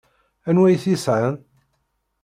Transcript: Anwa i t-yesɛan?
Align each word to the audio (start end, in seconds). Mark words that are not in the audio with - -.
Anwa 0.49 0.67
i 0.73 0.77
t-yesɛan? 0.81 1.35